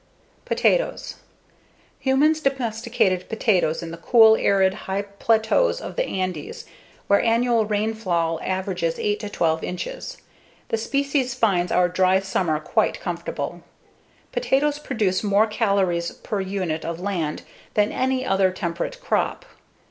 [0.45, 1.17] Potatoes
[1.99, 6.65] Humans domesticated potatoes in the cool, arid high plateaus of the Andes
[7.05, 10.17] where annual rainfall averages 8 to 12 inches.
[10.69, 13.61] The species finds our dry summer quite comfortable.
[14.31, 17.43] Potatoes produce more calories per unit of land
[17.75, 19.45] than any other temperate crop.